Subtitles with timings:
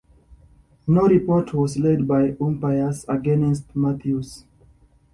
[0.87, 4.45] No report was laid by umpires against Matthews.